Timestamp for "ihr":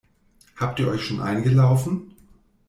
0.79-0.87